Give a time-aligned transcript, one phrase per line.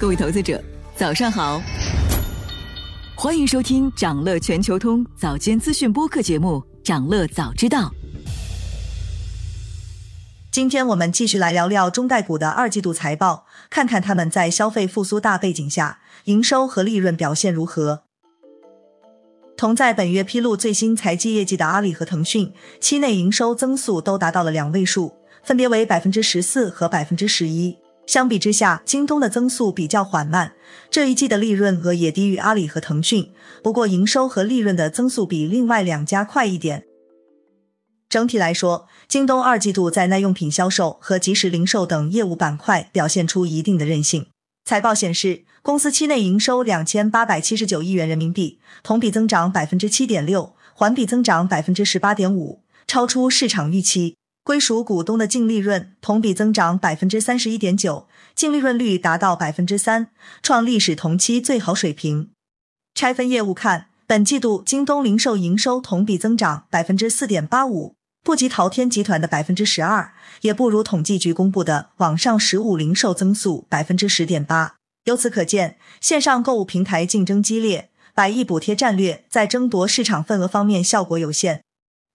[0.00, 0.62] 各位投资者，
[0.94, 1.60] 早上好！
[3.16, 7.80] 欢迎收听长乐全球通早间资讯播客节目《长乐早知道》。
[10.52, 18.04] 今天我们继续来聊聊中概股的二季度财报，看看他们在消费复苏大背景下，营收和利润表现如何。
[19.56, 27.76] 同在本月披露最新财季业绩的阿里和腾讯，期内营收增速都达到了两位数，分别为百分之十四和百分之十一。
[28.08, 30.54] 相比之下，京东的增速比较缓慢，
[30.90, 33.30] 这一季的利润额也低于阿里和腾讯。
[33.62, 36.84] 不过，营收和利润的增速比另外两家快一点。
[38.08, 44.28] 整体来说，京东二季度在耐用品销售和即时零售等业务板块表现出一定的韧性。
[44.64, 54.16] 财报显示，公司期内营收两千八百七十九亿元人民币，同比增长百分之七点六，环比增长百分之十八点五，超出市场预期。
[54.42, 60.10] 归属股东的净利润同比增长百分之三十一点九，净利润率达到百分之三，
[60.42, 62.30] 创历史同期最好水平。
[62.94, 67.94] 拆分业务看，本季度京东零售营收同比增长百分之四点八五，
[68.24, 74.76] 不及淘天集团的百分之十二，也不如统计局公布的网上实物零售增速百分之十点八。
[75.04, 81.62] 由此可见，线上购物平台竞争激烈，百亿补贴战略在争夺市场份额方面效果有限。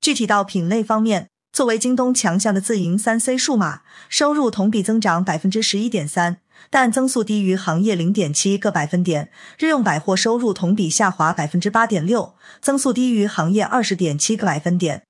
[0.00, 1.28] 具体到品类方面。
[1.54, 6.38] 作为京东强项的自营三 C 数码收入同比增长百分之十一点三，
[6.68, 9.30] 但增速低于行业零点七个百分点。
[9.56, 15.04] 日用百货收入同比下滑百分之八点六，增速低于行业二十点七个百分点。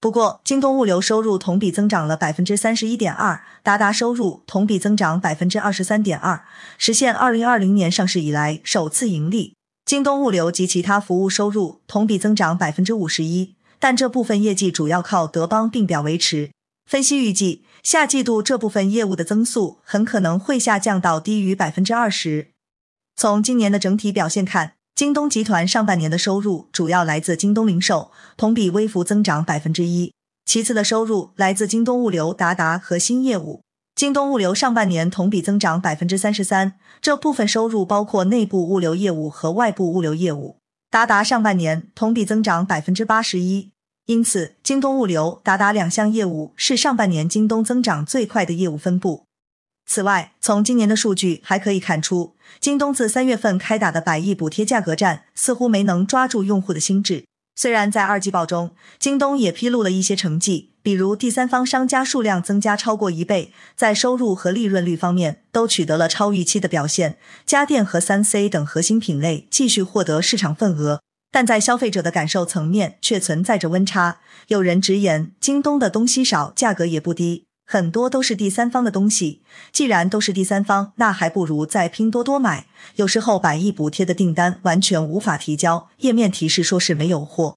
[0.00, 6.44] 不过，京东物流收入同比增长了百分之三十一点二，达达收入同比增长百分之二十三点二，
[6.76, 9.54] 实现二零二零年上市以来首次盈利。
[9.86, 13.53] 京东物流及其他服务收入同比增长百分之五十一。
[13.84, 16.52] 但这部分业绩主要靠德邦并表维持。
[16.86, 22.48] 分析预计，下季度这部分业务的增速很可能会下降到低于百分之二十。
[23.14, 30.14] 从今年的整体表现看，京东集团上半年的收入主要来自京东零售，同比微幅增长百分之一。
[30.46, 33.60] 其次的收入来自京东物流、达达核心业务。
[33.94, 40.56] 京东物流上半年同比增长百分之三十三，这部分收入包括内部物流业务和外部物流业务。
[40.90, 43.72] 达达上半年同比增长百分之八十一。
[44.06, 49.24] 因此，京东物流、达达两项业务是上半年京东增长最快的业务分布。
[49.86, 57.24] 此外，从今年的数据还可以看出，京东自三月份开打的百亿补贴价格战似乎没能抓住用户的心智。
[57.56, 67.16] 虽然在二季报中，京东也披露了一些成绩，比如第三方商家数量增加超过一倍，在收入和利润率方面都取得了超预期的表现，
[67.46, 71.00] 家电和三 C 等核心品类继续获得市场份额。
[71.34, 74.20] 但在消费者的感受层面却存在着温差。
[74.46, 79.42] 有人直言，京东的东西少，价格也不低，很多都是第三方的东西。
[79.72, 82.66] 既然都是第三方，那还不如在拼多多买。
[82.94, 87.56] 有时候百亿补贴的订单完全无法提交，页面提示说是没有货。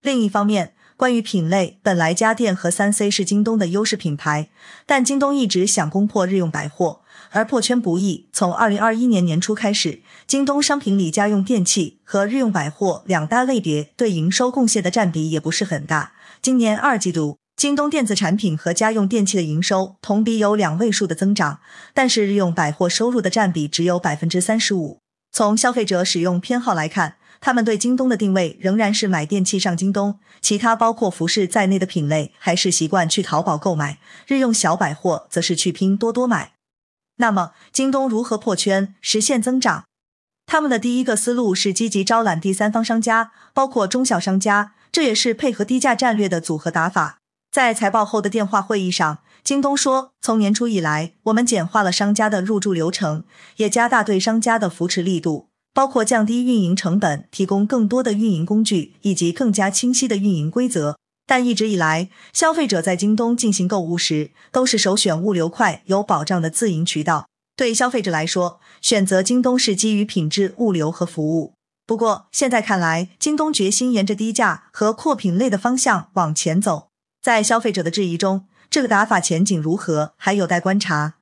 [0.00, 4.50] 另一方面，关于品类，本来家电和三 C 是京东的优势品牌，
[4.84, 7.00] 但京东一直想攻破日用百货。
[7.30, 8.28] 而破圈不易。
[8.34, 16.12] 从二零二一年年初开始，京东商品里家用电器和日用百货两大类别对营收贡献的占比也不是很大。
[16.42, 21.60] 今年二季度，京东电子产品和家用电器的营收同比有两位数的增长，
[21.94, 24.98] 但是日用百货收入的占比只有百分之三十五。
[25.32, 36.52] 从消费者使用偏好来看，他们对京东的定位仍然是买电器上京东，其他包括服饰在内的品类还是习惯去淘宝购买，日用小百货则是去拼多多买。
[37.16, 39.84] 那么，京东如何破圈实现增长？
[40.46, 47.18] 他们的第一个思路是积极招揽第三方商家，包括中小商家，这也是配合低价战略的组合打法。
[47.52, 53.24] 在财报后的电话会议上，京东说，从年初以来，我们简化了商家的入驻流程，
[53.56, 60.96] 也加大对商家的扶持力度，包括降低运营成本、提供更多的运营工具以及更加清晰的运营规则。
[61.26, 67.28] 但一直以来，消费者在京东进行购物时，都是首选物流快、有保障的自营渠道。
[67.56, 71.54] 对消费者来说，选择京东是基于品质、物流和服务。
[71.86, 76.88] 不过，现在看来，京东决心沿着低价和扩品类的方向往前走。
[77.22, 81.14] 在消费者的质疑中，这个打法前景如何，还有待观察。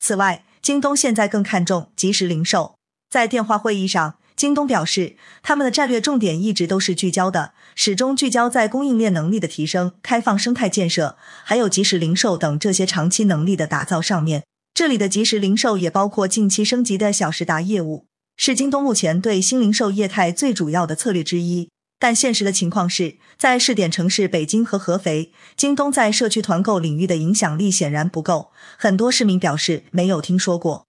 [0.00, 2.77] 此外，京东现在更看重即时零售。
[3.10, 4.16] 在电话会议上。
[4.36, 14.44] 京东表示，他们的战略重点一直都是聚焦的，始终聚焦在供应链能力的提升、开放生态建设，还有即时零售等这些长期能力的打造上面。
[14.72, 18.06] 这里的即时零售也包括近期升级的小时达业务，
[18.36, 21.68] 是京东目前对新零售业态最主要的策略之一。
[21.98, 30.87] 但现实的情况是，在试点城市北京和合肥，京东在社区团购领域的影响力显然不够，很多市民表示没有听说过。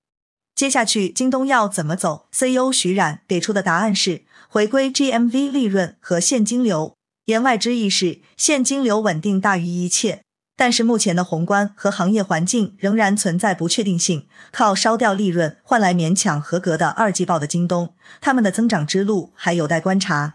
[0.60, 6.96] 接下去京东要怎么走？CEO 徐冉给出的答案是回归 GMV 利润和现金流，
[7.28, 10.20] 言外之意是现金流稳定大于一切。
[10.58, 20.34] 但是目前的宏观和行业环境仍然存在不确定性，靠烧掉利润换来勉强合格的二季报的京东，他们的增长之路还有待观察。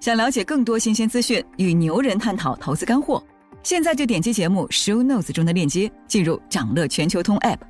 [0.00, 3.24] 想了解更多新鲜资讯，与牛人探讨投资干货，
[3.62, 7.69] 现在就点击节目 show notes 中的链接，进入掌乐全球通 app。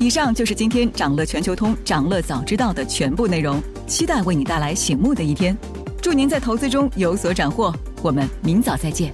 [0.00, 5.56] 以上就是今天掌乐全球通掌乐早知道的全部内容，期待为你带来醒目的一天。
[6.00, 9.12] 祝您在投资中有所斩获，我们明早再见。